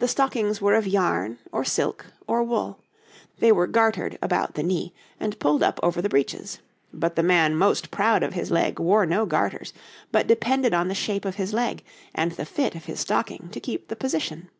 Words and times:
The 0.00 0.06
stockings 0.06 0.60
were 0.60 0.74
of 0.74 0.86
yarn, 0.86 1.38
or 1.50 1.64
silk, 1.64 2.12
or 2.26 2.42
wool. 2.42 2.80
They 3.38 3.52
were 3.52 3.66
gartered 3.66 4.18
about 4.20 4.52
the 4.52 4.62
knee, 4.62 4.92
and 5.18 5.38
pulled 5.38 5.62
up 5.62 5.80
over 5.82 6.02
the 6.02 6.10
breeches; 6.10 6.58
but 6.92 7.16
the 7.16 7.22
man 7.22 7.56
most 7.56 7.90
proud 7.90 8.22
of 8.22 8.34
his 8.34 8.50
leg 8.50 8.78
wore 8.78 9.06
no 9.06 9.24
garters, 9.24 9.72
but 10.12 10.26
depended 10.26 10.74
on 10.74 10.88
the 10.88 10.94
shape 10.94 11.24
of 11.24 11.36
his 11.36 11.54
leg 11.54 11.82
and 12.14 12.32
the 12.32 12.44
fit 12.44 12.74
of 12.74 12.84
his 12.84 13.00
stocking 13.00 13.48
to 13.52 13.60
keep 13.60 13.88
the 13.88 13.96
position. 13.96 14.50